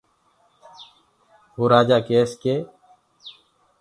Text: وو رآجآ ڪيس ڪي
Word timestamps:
وو 1.55 1.63
رآجآ 1.73 1.97
ڪيس 2.07 2.29
ڪي 2.41 2.55